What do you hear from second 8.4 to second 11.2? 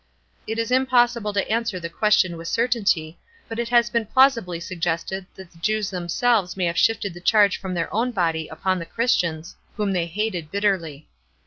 upon the Christians, whom they hated bitterly.